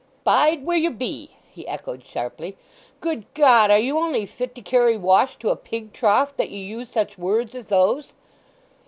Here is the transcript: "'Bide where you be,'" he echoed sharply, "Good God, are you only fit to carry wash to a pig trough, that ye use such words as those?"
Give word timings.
"'Bide 0.23 0.65
where 0.65 0.77
you 0.77 0.89
be,'" 0.89 1.35
he 1.51 1.67
echoed 1.67 2.03
sharply, 2.03 2.57
"Good 3.01 3.31
God, 3.35 3.69
are 3.69 3.77
you 3.77 3.99
only 3.99 4.25
fit 4.25 4.55
to 4.55 4.61
carry 4.63 4.97
wash 4.97 5.37
to 5.37 5.49
a 5.51 5.55
pig 5.55 5.93
trough, 5.93 6.35
that 6.37 6.49
ye 6.49 6.57
use 6.57 6.89
such 6.89 7.19
words 7.19 7.53
as 7.53 7.67
those?" 7.67 8.15